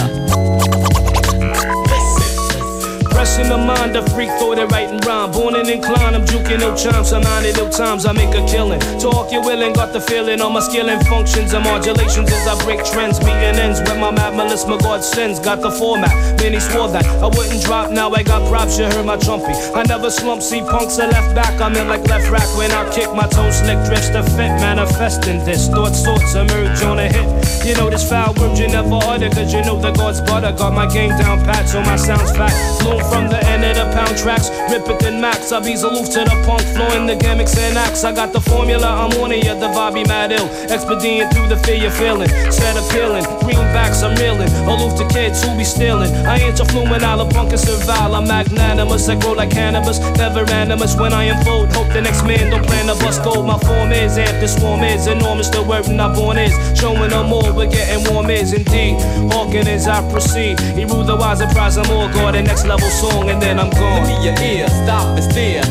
In 3.39 3.49
the 3.49 3.57
mind, 3.57 3.95
a 3.95 4.01
freak 4.09 4.29
thought 4.39 4.57
it 4.57 4.71
writing 4.71 4.99
rhyme. 5.05 5.31
Born 5.31 5.55
and 5.55 5.69
inclined, 5.69 6.15
I'm 6.15 6.25
juking 6.25 6.59
no 6.59 6.75
chimes. 6.75 7.13
I'm 7.13 7.21
nine 7.21 7.45
ill 7.45 7.69
times, 7.69 8.05
I 8.05 8.11
make 8.13 8.33
a 8.33 8.45
killing. 8.47 8.79
Talk 8.99 9.31
you 9.31 9.41
willing, 9.41 9.73
got 9.73 9.93
the 9.93 10.01
feeling. 10.01 10.41
All 10.41 10.49
my 10.49 10.59
skill 10.59 10.89
and 10.89 11.05
functions 11.07 11.53
and 11.53 11.63
modulations 11.63 12.31
as 12.31 12.47
I 12.47 12.55
break 12.65 12.83
trends. 12.85 13.19
Meeting 13.19 13.57
ends 13.61 13.79
when 13.81 13.99
my 13.99 14.11
mad 14.11 14.35
Melissa 14.35 14.77
God 14.77 15.03
sends. 15.03 15.39
Got 15.39 15.61
the 15.61 15.71
format, 15.71 16.13
many 16.41 16.59
swore 16.59 16.89
that 16.89 17.05
I 17.05 17.27
wouldn't 17.27 17.63
drop. 17.63 17.91
Now 17.91 18.11
I 18.11 18.23
got 18.23 18.47
props, 18.49 18.77
you 18.77 18.85
heard 18.85 19.05
my 19.05 19.17
trumpy. 19.17 19.53
I 19.75 19.83
never 19.83 20.09
slump, 20.09 20.41
see 20.41 20.61
punks 20.61 20.99
are 20.99 21.07
left 21.07 21.35
back. 21.35 21.59
I'm 21.61 21.75
in 21.75 21.87
like 21.87 22.07
left 22.07 22.29
rack 22.29 22.49
when 22.57 22.71
I 22.71 22.89
kick 22.93 23.13
my 23.13 23.27
toe 23.27 23.51
slick 23.51 23.79
drifts 23.85 24.09
to 24.09 24.23
fit. 24.35 24.51
Manifesting 24.61 25.43
this, 25.45 25.67
thoughts, 25.67 26.03
sorts 26.03 26.35
emerge 26.35 26.81
on 26.83 26.99
a 26.99 27.07
hit. 27.07 27.27
You 27.65 27.75
know 27.75 27.89
this 27.89 28.07
foul 28.07 28.33
word 28.35 28.57
you 28.57 28.67
never 28.67 28.99
utter, 29.03 29.29
cause 29.29 29.53
you 29.53 29.61
know 29.61 29.79
the 29.79 29.91
God's 29.91 30.21
butter. 30.21 30.51
Got 30.57 30.73
my 30.73 30.87
game 30.91 31.09
down 31.09 31.43
pat, 31.45 31.67
so 31.67 31.81
my 31.81 31.95
sounds 31.95 32.31
fat. 32.31 32.53
Blown 32.81 33.03
from 33.11 33.26
the 33.29 33.43
end 33.47 33.63
of 33.63 33.75
the 33.75 33.85
pound 33.93 34.17
tracks, 34.17 34.49
rip 34.71 34.87
it 34.87 34.99
then 34.99 35.21
max. 35.21 35.51
I 35.51 35.59
bees 35.59 35.83
aloof 35.83 36.09
to 36.11 36.19
the 36.23 36.43
punk, 36.45 36.61
flowing 36.75 37.05
the 37.05 37.15
gimmicks 37.15 37.57
and 37.57 37.77
acts. 37.77 38.03
I 38.03 38.13
got 38.13 38.33
the 38.33 38.41
formula, 38.41 38.87
I'm 38.87 39.11
on 39.21 39.31
it, 39.31 39.45
yeah, 39.45 39.53
the 39.53 39.67
vibe 39.67 39.93
be 39.93 40.03
mad 40.05 40.31
ill. 40.31 40.47
Expedient 40.71 41.33
through 41.33 41.47
the 41.47 41.57
fear 41.57 41.75
you're 41.75 41.91
feeling, 41.91 42.29
set 42.51 42.75
appealing. 42.75 43.36
Greenbacks, 43.47 44.03
I'm 44.03 44.13
reeling, 44.19 44.51
aloof 44.67 44.99
to 44.99 45.07
kids 45.07 45.41
who 45.41 45.55
be 45.55 45.63
stealing. 45.63 46.11
I 46.27 46.35
ain't 46.35 46.57
your 46.57 46.67
fluent, 46.67 47.01
I'll 47.01 47.25
punk 47.29 47.51
and 47.51 47.59
survive. 47.59 48.11
I'm 48.11 48.27
magnanimous, 48.27 49.07
I 49.07 49.15
grow 49.15 49.31
like 49.31 49.51
cannabis, 49.51 49.99
never 50.17 50.43
animus 50.51 50.97
when 50.97 51.13
I 51.13 51.31
unfold. 51.31 51.71
Hope 51.71 51.87
the 51.93 52.01
next 52.01 52.23
man 52.25 52.51
don't 52.51 52.65
plan 52.67 52.87
to 52.87 52.95
bust 53.01 53.23
gold. 53.23 53.45
My 53.45 53.57
form 53.59 53.93
is 53.93 54.17
amp, 54.17 54.41
the 54.41 54.49
swarm 54.49 54.83
is 54.83 55.07
enormous, 55.07 55.47
the 55.47 55.63
word 55.63 55.87
not 55.87 56.13
born 56.13 56.37
is. 56.37 56.51
Showing 56.77 57.09
them 57.09 57.29
more, 57.29 57.53
we're 57.53 57.71
getting 57.71 58.03
warm 58.11 58.29
is 58.29 58.51
indeed. 58.51 58.99
Hawking 59.31 59.65
as 59.69 59.87
I 59.87 60.03
proceed, 60.11 60.59
he 60.59 60.83
rule 60.83 61.05
the 61.05 61.15
wise 61.15 61.39
and 61.39 61.49
prize 61.53 61.75
them 61.75 61.89
all. 61.89 62.09
Go 62.11 62.29
the 62.33 62.43
next 62.43 62.65
level 62.65 62.89
song 62.89 63.29
and 63.29 63.41
then 63.41 63.61
I'm 63.61 63.69
gone. 63.69 64.03
Let 64.03 64.19
me 64.19 64.25
your 64.25 64.35
ear, 64.43 64.67
stop 64.67 65.17
and 65.17 65.23
stare. 65.23 65.63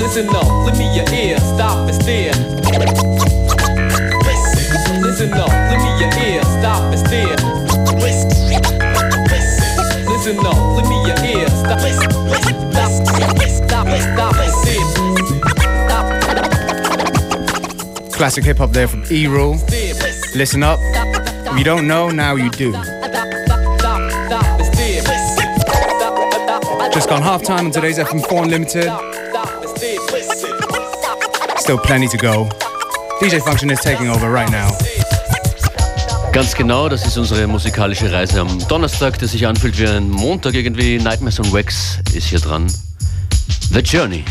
Listen 0.00 0.28
up, 0.30 0.48
let 0.64 0.78
me 0.78 0.88
your 0.96 1.08
ear, 1.12 1.38
stop 1.38 1.86
and 1.86 2.02
stare. 2.02 3.11
Listen 5.22 5.38
up, 5.38 5.50
let 5.50 5.78
me 5.78 5.86
your 6.00 6.10
ear, 6.26 6.42
stop 6.42 6.82
and 6.82 6.98
stare. 6.98 7.36
Listen 10.08 10.36
up, 10.44 10.58
let 10.74 10.84
me 10.88 10.96
your 11.06 11.16
ear, 11.24 11.48
stop, 11.48 11.78
stop, 11.78 12.90
stop, 13.46 13.86
stop 13.86 13.86
and 13.86 14.52
stare. 14.52 14.88
Classic 18.10 18.42
hip 18.42 18.58
hop 18.58 18.70
there 18.70 18.88
from 18.88 19.04
E 19.12 19.28
Rule. 19.28 19.58
Listen 20.34 20.64
up. 20.64 20.80
If 20.82 21.56
you 21.56 21.62
don't 21.62 21.86
know, 21.86 22.10
now 22.10 22.34
you 22.34 22.50
do. 22.50 22.72
Just 26.92 27.08
gone 27.08 27.22
half 27.22 27.44
time 27.44 27.66
on 27.66 27.70
today's 27.70 27.98
FM4 27.98 28.42
Unlimited. 28.42 28.90
Still 31.60 31.78
plenty 31.78 32.08
to 32.08 32.16
go. 32.16 32.48
DJ 33.20 33.40
Function 33.40 33.70
is 33.70 33.78
taking 33.78 34.08
over 34.08 34.28
right 34.28 34.50
now. 34.50 34.76
Ganz 36.32 36.54
genau, 36.54 36.88
das 36.88 37.06
ist 37.06 37.18
unsere 37.18 37.46
musikalische 37.46 38.10
Reise 38.10 38.40
am 38.40 38.66
Donnerstag, 38.66 39.18
der 39.18 39.28
sich 39.28 39.46
anfühlt 39.46 39.78
wie 39.78 39.86
ein 39.86 40.10
Montag 40.10 40.54
irgendwie. 40.54 40.96
Nightmares 40.96 41.38
on 41.38 41.52
Wax 41.52 41.98
ist 42.14 42.28
hier 42.28 42.40
dran. 42.40 42.72
The 43.70 43.80
Journey. 43.80 44.24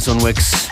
Nightmares 0.00 0.08
on 0.08 0.22
Wax. 0.22 0.68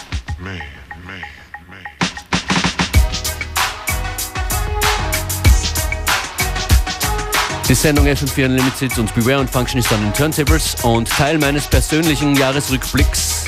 Die 7.68 7.74
Sendung 7.74 8.06
FM4 8.06 8.46
Unlimited 8.46 8.98
und 8.98 9.14
Beware 9.14 9.40
und 9.40 9.50
Function 9.50 9.80
ist 9.80 9.92
an 9.92 10.00
den 10.00 10.14
Turntables 10.14 10.76
und 10.82 11.08
Teil 11.08 11.36
meines 11.38 11.66
persönlichen 11.66 12.34
Jahresrückblicks 12.36 13.44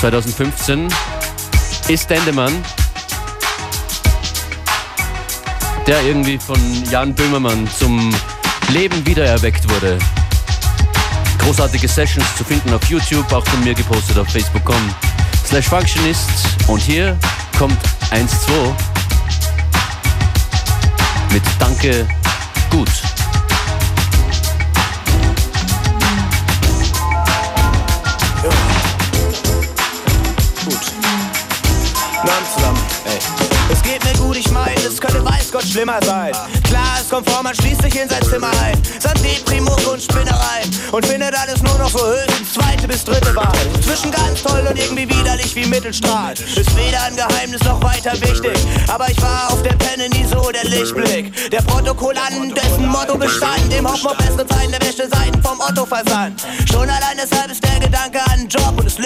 2015 0.00 0.88
ist 1.88 2.10
Dendemann, 2.10 2.52
der 5.86 6.02
irgendwie 6.02 6.38
von 6.38 6.58
Jan 6.90 7.14
Böhmermann 7.14 7.66
zum 7.78 8.14
Leben 8.68 9.06
wiedererweckt 9.06 9.66
wurde. 9.70 9.98
Großartige 11.38 11.88
Sessions 11.88 12.26
zu 12.36 12.44
finden 12.44 12.74
auf 12.74 12.84
YouTube, 12.84 13.32
auch 13.32 13.46
von 13.46 13.64
mir 13.64 13.74
gepostet 13.74 14.18
auf 14.18 14.28
facebook.com 14.28 15.11
slash 15.52 15.68
Functionist 15.68 16.30
und 16.66 16.78
hier 16.80 17.14
kommt 17.58 17.76
1-2 18.10 18.26
mit 21.30 21.42
Danke 21.58 22.08
gut. 22.70 22.88
Gut. 30.64 30.80
Namen 32.24 32.78
ey. 33.04 33.18
Es 33.70 33.82
geht 33.82 34.02
mir 34.04 34.14
gut, 34.14 34.36
ich 34.38 34.50
meine, 34.50 34.80
es 34.80 34.98
könnte 34.98 35.22
weiß 35.22 35.52
Gott 35.52 35.64
schlimmer 35.64 36.02
sein. 36.02 36.32
Klar, 36.72 36.96
es 36.98 37.10
kommt 37.10 37.28
vor, 37.28 37.42
man 37.42 37.54
schließt 37.54 37.82
sich 37.82 38.00
in 38.00 38.08
sein 38.08 38.22
Zimmer 38.22 38.50
ein. 38.62 38.80
Sagt 38.98 39.20
Primo 39.44 39.76
und 39.92 40.02
Spinnereien 40.02 40.70
und 40.90 41.04
findet 41.04 41.34
alles 41.38 41.62
nur 41.62 41.76
noch 41.76 41.90
so 41.90 41.98
höchstens 41.98 42.54
zweite 42.54 42.88
bis 42.88 43.04
dritte 43.04 43.36
Wahl. 43.36 43.52
Zwischen 43.84 44.10
ganz 44.10 44.42
toll 44.42 44.66
und 44.66 44.78
irgendwie 44.78 45.06
widerlich 45.06 45.54
wie 45.54 45.66
Mittelstrahl. 45.66 46.32
Ist 46.32 46.74
weder 46.74 47.02
ein 47.02 47.14
Geheimnis 47.14 47.62
noch 47.64 47.82
weiter 47.82 48.12
wichtig. 48.22 48.56
Aber 48.88 49.06
ich 49.10 49.20
war 49.20 49.52
auf 49.52 49.62
der 49.62 49.74
Penne 49.74 50.08
nie 50.08 50.24
so 50.24 50.50
der 50.50 50.64
Lichtblick. 50.64 51.50
Der 51.50 51.60
Protokollant, 51.60 52.56
dessen 52.56 52.86
Motto 52.86 53.18
bestand. 53.18 53.70
Im 53.76 53.86
Hoffnung 53.86 54.16
bessere 54.16 54.46
Zeiten 54.46 54.72
der 54.72 54.78
beste 54.78 55.08
Seiten 55.10 55.42
vom 55.42 55.60
Otto 55.60 55.84
versand. 55.84 56.42
Schon 56.70 56.88
allein 56.88 57.18
deshalb 57.22 57.50
ist 57.52 57.62
der 57.62 57.80
Gedanke 57.80 58.18
an 58.22 58.32
einen 58.32 58.48
Job 58.48 58.72
und 58.78 58.86
es 58.86 58.96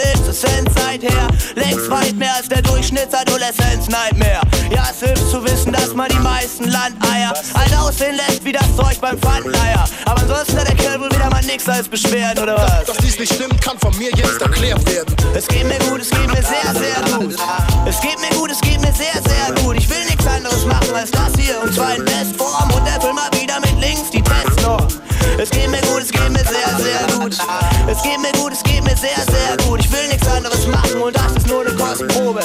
Cent 0.41 0.69
seither. 0.77 1.29
Längst 1.55 1.91
weit 1.91 2.15
mehr 2.17 2.35
als 2.37 2.49
der 2.49 2.63
Durchschnittsadoleszenz-Nightmare. 2.63 4.41
Ja, 4.71 4.89
es 4.91 5.01
hilft 5.01 5.31
zu 5.31 5.43
wissen, 5.45 5.73
dass 5.73 5.95
man 5.95 6.09
die 6.09 6.19
meisten 6.19 6.65
Landeier 6.65 7.33
alt 7.57 7.77
aussehen 7.79 8.17
lässt 8.17 8.45
wie 8.45 8.53
das 8.53 8.67
Zeug 8.77 9.01
beim 9.01 9.19
Pfandleier. 9.19 9.85
Aber 10.05 10.21
ansonsten 10.23 10.59
hat 10.59 10.69
der 10.69 10.77
Kerl 10.77 11.01
wohl 11.01 11.11
wieder 11.11 11.31
mal 11.31 11.43
nix 11.45 11.69
als 11.69 11.89
Beschwerden 11.89 12.43
oder 12.43 12.57
was? 12.57 12.85
Dass 12.87 12.97
dies 12.99 13.19
nicht 13.19 13.33
stimmt, 13.35 13.61
kann 13.61 13.79
von 13.79 13.97
mir 13.99 14.11
jetzt 14.15 14.41
erklärt 14.41 14.85
werden. 14.91 15.15
Es 15.35 15.49
geht 15.49 15.65
mir 15.65 15.79
gut, 15.91 16.01
es 16.01 16.11
geht 16.11 16.27
mir 16.29 16.43
sehr, 16.43 16.75
sehr 16.75 17.19
gut. 17.19 17.37
Es 17.87 18.01
geht 18.01 18.21
mir 18.21 18.37
gut, 18.37 18.51
es 18.51 18.61
geht 18.61 18.81
mir 18.81 18.93
sehr, 18.93 19.21
sehr 19.23 19.63
gut. 19.63 19.77
Ich 19.77 19.89
will 19.89 20.05
nichts 20.05 20.27
anderes 20.27 20.65
machen 20.65 20.95
als 20.95 21.11
das 21.11 21.33
hier 21.39 21.61
und 21.63 21.75
zwar 21.75 21.95
in 21.95 22.05
Bestform 22.05 22.71
und 22.73 22.87
erfüll 22.87 23.13
mal 23.13 23.31
wieder 23.33 23.61
mit 23.61 23.81
links 23.81 24.11
die 24.11 24.23
Testnorm. 24.23 24.87
Es 25.39 25.51
geht 25.51 25.71
mir 25.71 25.81
gut, 25.83 26.03
es 26.03 26.11
geht 26.11 26.31
mir 26.31 26.45
sehr, 26.45 26.77
sehr 26.79 27.19
gut. 27.19 27.37
Es 27.87 28.03
geht 28.03 28.21
mir 28.21 28.33
gut, 28.41 28.53
es 28.53 28.63
geht 28.63 28.83
mir 28.85 28.97
sehr, 28.97 29.21
sehr 29.27 29.57
gut. 29.67 29.81
Ich 29.81 29.93
will 29.93 30.09
nichts 30.09 30.27
anderes 30.29 30.67
machen 30.67 31.03
und 31.03 31.15
das 31.15 31.33
ist 31.37 31.47
nur 31.47 31.61
eine 31.61 31.75
Kostprobe. 31.77 32.41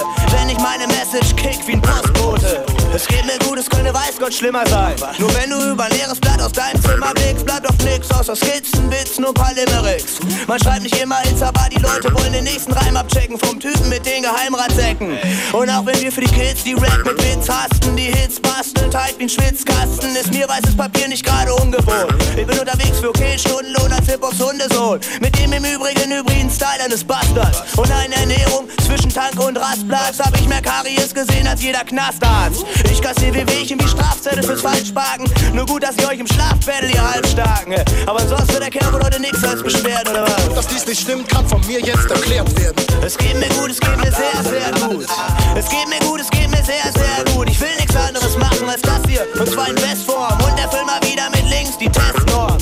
Gott 4.22 4.36
schlimmer 4.36 4.63
sein. 4.67 4.93
Nur 5.17 5.34
wenn 5.34 5.49
du 5.49 5.72
über 5.72 5.89
leeres 5.89 6.19
Blatt 6.19 6.39
aus 6.39 6.51
deinem 6.51 6.80
Zimmer 6.80 7.11
blickst, 7.15 7.43
bleibt 7.43 7.65
doch 7.65 7.76
nix 7.84 8.07
außer 8.11 8.36
Skizzen, 8.36 8.88
Bits, 8.88 9.17
nur 9.17 9.34
paar 9.34 9.51
Limericks. 9.55 10.19
Man 10.47 10.59
schreibt 10.59 10.84
nicht 10.84 10.95
immer 11.01 11.17
Hits, 11.22 11.41
aber 11.41 11.67
die 11.72 11.82
Leute 11.82 12.13
wollen 12.13 12.32
den 12.32 12.43
nächsten 12.43 12.72
Reim 12.72 12.95
abchecken 12.97 13.39
vom 13.39 13.59
Typen 13.59 13.89
mit 13.89 14.05
den 14.05 14.22
Geheimratsäcken. 14.22 15.17
Und 15.54 15.70
auch 15.70 15.86
wenn 15.86 15.99
wir 15.99 16.12
für 16.12 16.22
die 16.22 16.32
Kids 16.32 16.64
die 16.64 16.74
Rap 16.74 17.06
mit 17.06 17.22
Witz 17.24 17.49
hasten, 17.49 17.95
die 17.97 18.04
Hits 18.04 18.39
basteln, 18.39 18.89
tight 18.89 19.16
wie 19.18 19.24
ein 19.24 19.30
Schwitzkasten, 19.30 20.16
ist 20.16 20.32
mir 20.32 20.47
weißes 20.47 20.78
Papier 20.78 21.10
nicht 21.10 21.26
gerade 21.26 21.54
ungewohnt. 21.56 22.16
Ich 22.38 22.47
bin 22.47 22.58
unterwegs 22.58 22.99
für 22.99 23.10
okay 23.10 23.38
Stundenlohn 23.38 23.91
als 23.91 24.08
Hip-Hops 24.08 24.39
Hundesohn. 24.39 24.99
Mit 25.20 25.38
dem 25.38 25.52
im 25.52 25.66
Übrigen 25.66 26.10
hybriden 26.10 26.49
Style 26.49 26.82
eines 26.86 27.04
Bastards. 27.04 27.64
Und 27.76 27.91
eine 27.91 28.16
Ernährung 28.16 28.70
zwischen 28.86 29.10
Tank 29.10 29.45
und 29.45 29.58
Rastplatz 29.58 30.20
hab 30.20 30.34
ich 30.39 30.47
mehr 30.47 30.62
Karies 30.62 31.14
gesehen 31.14 31.45
als 31.47 31.62
jeder 31.62 31.84
Knastarzt. 31.84 32.66
Ich 32.89 33.02
kassiere 33.02 33.36
wie 33.36 33.47
Wehchen 33.47 33.80
wie 33.82 33.88
Strafzettel 33.88 34.43
fürs 34.43 34.62
Falschparken. 34.62 35.26
Nur 35.54 35.66
gut, 35.66 35.84
dass 35.84 35.97
ihr 35.97 36.08
euch 36.08 36.20
im 36.20 36.28
Schlaf 36.28 36.60
bettelt, 36.66 36.93
ihr 36.93 37.12
Halbstarken. 37.12 37.76
Aber 38.06 38.26
sonst 38.26 38.54
wird 38.54 38.64
der 38.64 38.70
Kerl 38.70 38.93
wohl 38.93 39.04
heute 39.04 39.20
nichts 39.20 39.43
als 39.43 39.62
beschwert, 39.62 40.10
oder 40.10 40.24
was? 40.24 40.56
Dass 40.56 40.68
dies 40.68 40.86
nicht 40.86 41.02
stimmt, 41.02 41.28
kann 41.28 41.45
von 41.47 41.60
mir 41.68 41.82
jetzt 41.82 42.10
erklärt 42.10 42.58
werden. 42.58 42.86
Es 43.04 43.18
geht 43.18 43.38
mir 43.38 43.49
gut, 43.49 43.72
es 43.72 43.80
geht 43.80 43.97
mir 43.97 44.12
sehr, 44.12 44.43
sehr 44.43 44.88
gut. 44.88 45.08
Es 45.56 45.70
geht 45.70 45.88
mir 45.88 46.00
gut, 46.00 46.22
es 46.22 46.30
geht 46.30 46.50
mir 46.50 46.64
sehr, 46.64 46.92
sehr 46.94 47.34
gut. 47.34 47.50
Ich 47.50 47.60
will 47.60 47.76
nichts 47.78 47.96
anderes 47.96 48.38
machen 48.38 48.70
als 48.70 48.82
das 48.82 49.02
hier. 49.08 49.26
Und 49.39 49.50
zwar 49.50 49.70
in 49.70 49.76
Bestform. 49.76 50.38
Und 50.42 50.60
erfüll 50.60 50.86
mal 50.86 51.00
wieder 51.04 51.30
mit 51.30 51.50
links 51.50 51.78
die 51.78 51.89
Testnorm. 51.89 52.58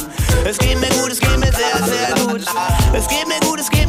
Es 0.45 0.57
geht 0.57 0.79
mir 0.79 0.89
gut, 0.89 1.11
es 1.11 1.19
geht 1.19 1.37
mir 1.37 1.51
sehr, 1.51 1.85
sehr 1.85 2.25
gut. 2.25 2.41
Es 2.93 3.07
geht 3.07 3.27
mir 3.27 3.39
gut, 3.41 3.59
es 3.59 3.69
geht 3.69 3.88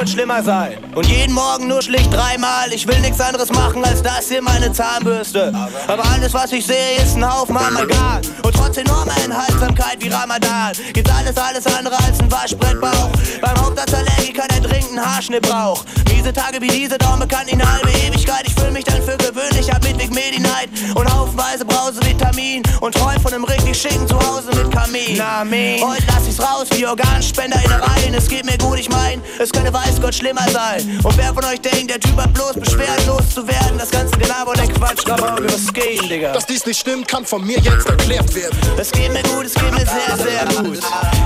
Gott 0.00 0.08
schlimmer 0.08 0.42
sein. 0.42 0.78
Und 0.94 1.06
jeden 1.08 1.34
Morgen 1.34 1.68
nur 1.68 1.82
schlicht 1.82 2.10
dreimal. 2.10 2.72
Ich 2.72 2.88
will 2.88 2.98
nichts 3.00 3.20
anderes 3.20 3.52
machen 3.52 3.84
als 3.84 4.02
das 4.02 4.30
hier, 4.30 4.40
meine 4.40 4.72
Zahnbürste. 4.72 5.52
Aber 5.86 6.02
alles, 6.14 6.32
was 6.32 6.52
ich 6.52 6.64
sehe, 6.64 6.96
ist 7.04 7.16
ein 7.16 7.30
Haufen 7.30 7.54
Amalgam. 7.54 8.22
Und 8.42 8.54
trotz 8.54 8.78
enormer 8.78 9.12
Enthaltsamkeit 9.22 9.98
wie 9.98 10.08
Ramadan 10.08 10.72
gibt's 10.94 11.12
alles, 11.12 11.36
alles 11.36 11.66
andere 11.66 11.98
als 11.98 12.18
ein 12.18 12.32
Waschbrettbauch. 12.32 13.10
Beim 13.42 13.62
Hauptarztallergiker, 13.62 14.48
der 14.48 14.60
dringend 14.60 14.92
einen 14.92 15.04
Haarschnitt 15.04 15.42
braucht. 15.42 15.86
Miese 16.08 16.32
Tage 16.32 16.62
wie 16.62 16.68
diese 16.68 16.96
dauern 16.96 17.20
bekannt 17.20 17.52
eine 17.52 17.70
halbe 17.70 17.90
Ewigkeit. 17.90 18.46
Ich 18.46 18.54
fühl 18.54 18.70
mich 18.70 18.84
dann 18.84 19.02
für 19.02 19.18
gewöhnlich 19.18 19.70
ab 19.70 19.82
Midwig 19.84 20.14
Medi-Night. 20.14 20.70
Und 20.94 21.14
haufenweise 21.14 21.66
Brausevitamin. 21.66 22.62
Und 22.80 22.94
träum 22.94 23.20
von 23.20 23.34
einem 23.34 23.44
richtig 23.44 23.78
schicken 23.78 24.08
Zuhause 24.08 24.48
mit 24.54 24.70
Kamin. 24.70 25.18
Na, 25.18 25.44
Heute 25.44 26.04
lass 26.06 26.26
ich's 26.26 26.40
raus 26.40 26.68
wie 26.72 26.86
Organspender 26.86 27.62
in 27.62 27.68
der 27.68 27.82
Reihen. 27.82 28.14
Es 28.14 28.28
geht 28.28 28.46
mir 28.46 28.56
gut, 28.56 28.78
ich 28.78 28.88
mein, 28.88 29.20
es 29.38 29.50
könnte 29.50 29.72
weiß 29.90 30.00
Gott 30.00 30.14
schlimmer 30.14 30.48
sein. 30.50 31.00
Und 31.02 31.16
wer 31.16 31.34
von 31.34 31.44
euch 31.44 31.60
denkt, 31.60 31.90
der 31.90 32.00
Typ 32.00 32.16
hat 32.16 32.32
bloß 32.34 32.54
beschwert, 32.54 33.06
loszuwerden, 33.06 33.78
das 33.78 33.90
ganze 33.90 34.16
Gelaber 34.18 34.50
und 34.50 34.58
der 34.58 34.68
Quatsch, 34.68 35.06
Rabauke, 35.08 35.44
was 35.52 35.72
geht, 35.72 36.08
Digga? 36.08 36.32
Dass 36.32 36.46
dies 36.46 36.64
nicht 36.66 36.78
stimmt, 36.78 37.08
kann 37.08 37.24
von 37.24 37.44
mir 37.44 37.58
jetzt 37.58 37.88
erklärt 37.88 38.34
werden. 38.34 38.56
Es 38.78 38.90
geht 38.92 39.12
mir 39.12 39.22
gut, 39.22 39.46
es 39.46 39.54
geht 39.54 39.72
mir 39.72 39.86
sehr, 39.86 40.16
sehr 40.16 40.62
gut. 40.62 40.78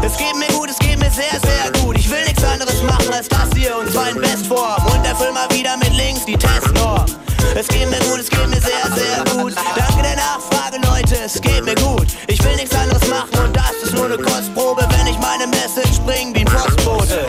Es 0.02 0.16
geht 0.16 0.36
mir 0.36 0.48
gut, 0.56 0.70
es 0.70 0.78
geht 0.78 0.98
mir 0.98 1.10
sehr, 1.10 1.40
sehr 1.40 1.82
gut. 1.82 1.98
Ich 1.98 2.10
will 2.10 2.24
nichts 2.24 2.44
anderes 2.44 2.82
machen 2.82 3.12
als 3.12 3.28
das 3.28 3.48
hier 3.54 3.76
und 3.76 3.92
zwar 3.92 4.08
in 4.08 4.20
Bestform. 4.20 4.82
Und 4.86 5.04
erfüll 5.04 5.32
mal 5.32 5.48
wieder 5.50 5.76
mit 5.76 5.92
links 5.94 6.24
die 6.24 6.36
Testnorm. 6.36 7.06
Es 7.54 7.68
geht 7.68 7.88
mir 7.90 8.00
gut, 8.10 8.20
es 8.20 8.30
geht 8.30 8.48
mir 8.48 8.60
sehr, 8.60 8.88
sehr 8.96 9.36
gut. 9.36 9.54
Danke 9.76 10.02
der 10.02 10.16
Nachfrage, 10.16 10.78
Leute, 10.88 11.16
es 11.24 11.40
geht 11.40 11.64
mir 11.64 11.74
gut. 11.76 12.06
Ich 12.26 12.42
will 12.42 12.56
nichts 12.56 12.74
anderes 12.74 13.06
machen 13.08 13.38
und 13.44 13.54
das 13.54 13.72
ist 13.84 13.94
nur 13.94 14.06
eine 14.06 14.16
Kostprobe, 14.16 14.86
wenn 14.90 15.06
ich 15.06 15.18
meine 15.18 15.46
Message 15.46 16.00
bring 16.04 16.34
wie 16.34 16.40
ein 16.40 16.46
Postbote. 16.46 17.26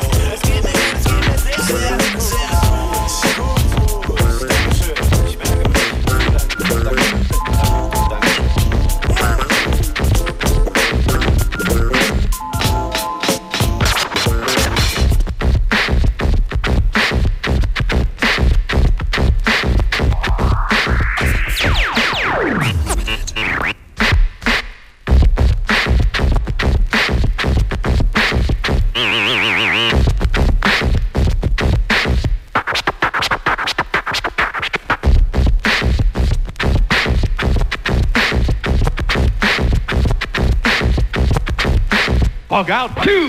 Bug 42.55 42.69
out. 42.69 43.03
Two. 43.03 43.27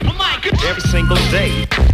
Every 0.68 0.83
single 0.83 1.16
day. 1.33 1.86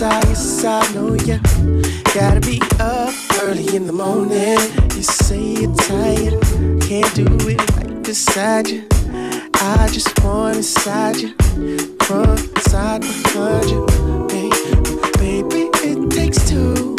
yes, 0.00 0.02
I, 0.02 0.28
yes, 0.28 0.64
I 0.64 0.94
know 0.94 1.14
ya. 1.14 1.38
Gotta 2.14 2.40
be 2.40 2.60
up 2.80 3.14
early 3.42 3.76
in 3.76 3.86
the 3.86 3.92
morning. 3.92 4.58
You 4.96 5.02
say 5.02 5.62
you're 5.62 5.74
tired, 5.74 6.40
can't 6.82 7.14
do 7.14 7.26
it 7.48 7.60
right 7.76 8.02
beside 8.02 8.68
you. 8.68 8.86
I 9.54 9.88
just 9.92 10.22
want 10.22 10.56
inside 10.56 11.16
you, 11.16 11.34
from 12.02 12.30
inside 12.30 13.00
behind 13.02 13.70
you. 13.70 13.86
Baby, 14.28 15.42
baby, 15.42 15.70
it 15.84 16.10
takes 16.10 16.48
two, 16.48 16.96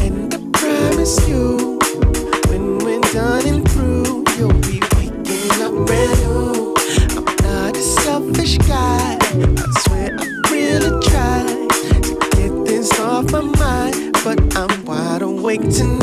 and 0.00 0.34
I 0.34 0.38
promise 0.52 1.28
you, 1.28 1.78
when 2.48 2.78
we're 2.78 3.00
done 3.12 3.65
tonight. 15.58 15.95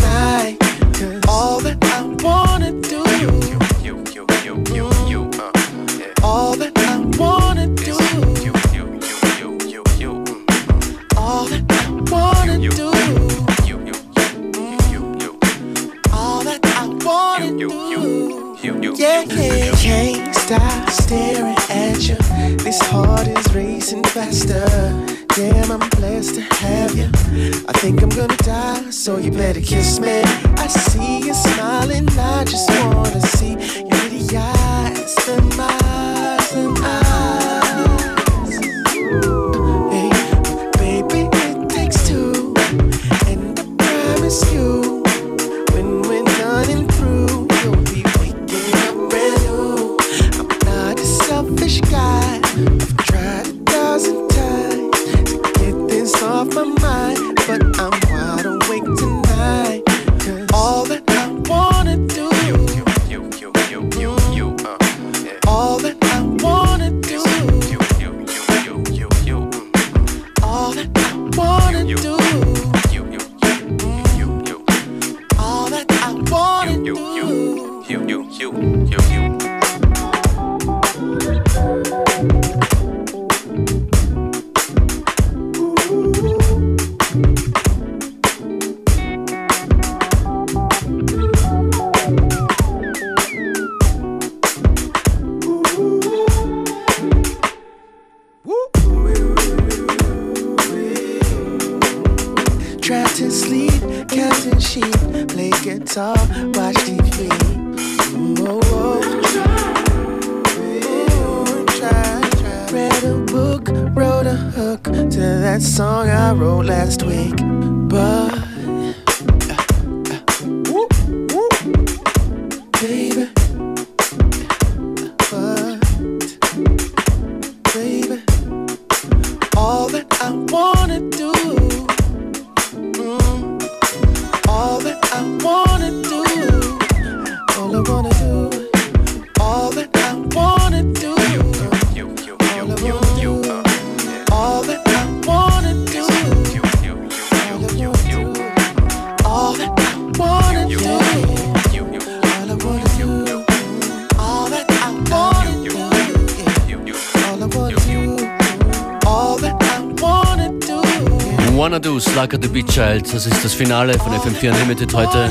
Child. 162.83 163.13
Das 163.13 163.25
ist 163.25 163.45
das 163.45 163.53
Finale 163.53 163.93
von 163.97 164.11
FM4 164.11 164.51
Unlimited 164.51 164.93
heute. 164.93 165.29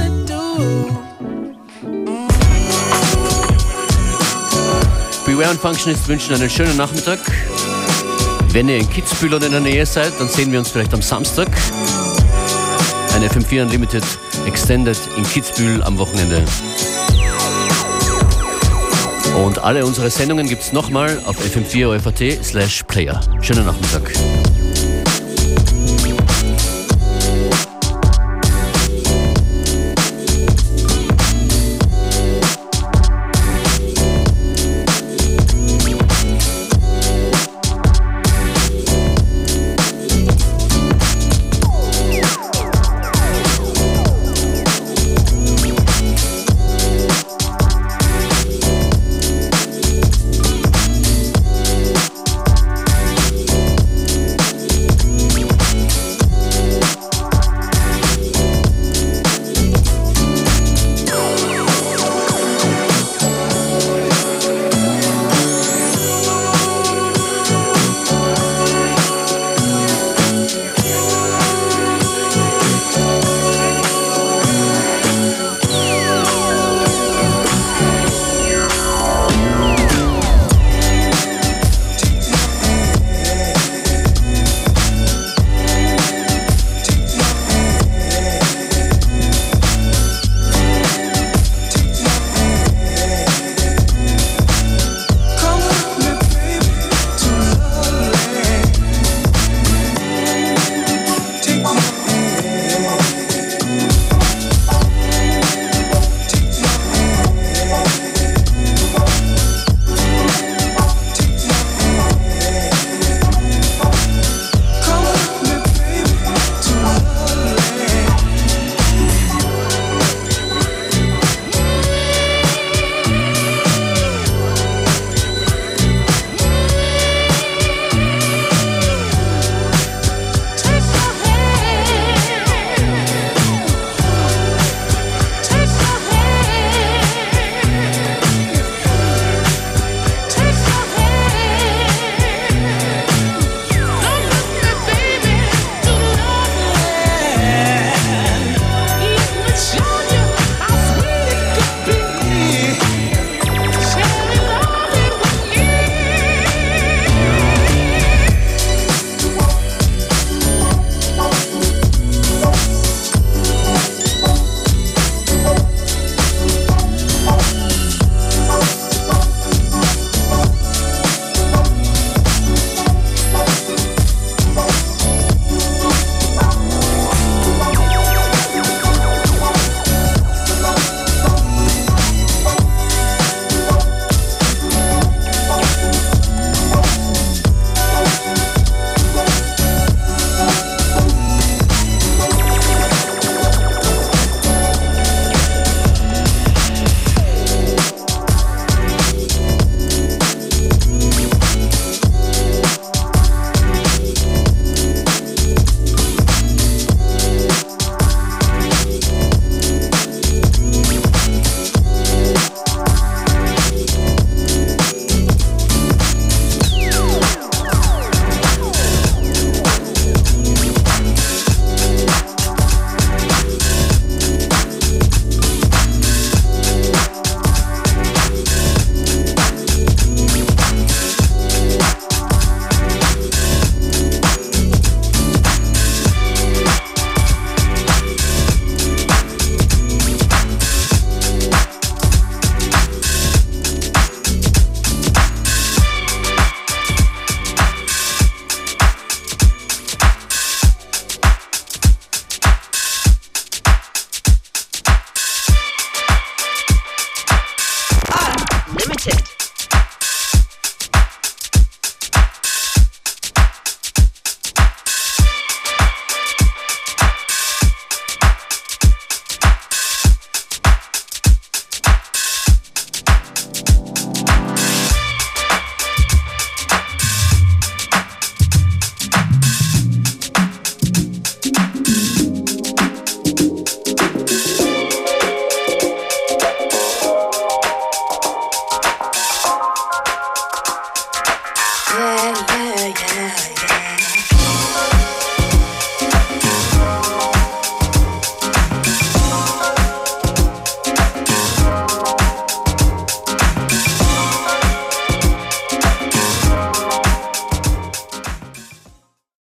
Beware 5.26 5.50
und 5.50 5.60
Functionist 5.60 6.08
wünschen 6.08 6.34
einen 6.34 6.48
schönen 6.48 6.76
Nachmittag. 6.76 7.18
Wenn 8.52 8.68
ihr 8.68 8.78
in 8.78 8.88
Kitzbühel 8.88 9.34
oder 9.34 9.46
in 9.46 9.52
der 9.52 9.60
Nähe 9.60 9.84
seid, 9.84 10.12
dann 10.18 10.28
sehen 10.28 10.50
wir 10.50 10.58
uns 10.58 10.70
vielleicht 10.70 10.94
am 10.94 11.02
Samstag. 11.02 11.48
Ein 13.14 13.22
FM4 13.22 13.62
Unlimited 13.62 14.04
Extended 14.46 14.98
in 15.18 15.24
Kitzbühel 15.24 15.82
am 15.82 15.98
Wochenende. 15.98 16.42
Und 19.44 19.58
alle 19.58 19.84
unsere 19.84 20.08
Sendungen 20.10 20.48
gibt 20.48 20.62
es 20.62 20.72
nochmal 20.72 21.20
auf 21.26 21.36
fm 21.36 21.64
4 21.64 22.00
slash 22.42 22.82
player. 22.84 23.20
Schönen 23.42 23.66
Nachmittag. 23.66 24.12